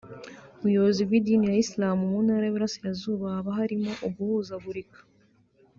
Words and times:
Mu 0.57 0.65
buyobozi 0.67 1.01
bw’idini 1.07 1.45
ya 1.51 1.59
Islam 1.63 1.95
mu 2.09 2.17
ntara 2.25 2.43
y’uburasirazuba 2.45 3.25
haba 3.35 3.51
harimo 3.59 3.91
uguhuzagurika 4.07 4.99